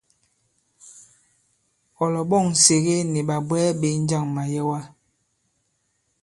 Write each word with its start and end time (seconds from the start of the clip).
Ɔ̀ 2.03 2.07
lɔ̀ɓɔ̂ŋ 2.13 2.45
Nsège 2.53 2.95
nì 3.11 3.19
ɓàbwɛɛ 3.29 3.67
ɓē 3.79 3.89
njâŋ 4.03 4.23
màyɛwa? 4.35 4.79